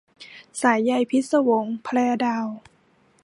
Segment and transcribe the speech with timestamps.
[0.61, 2.47] สายใยพิศวง- แพรดาว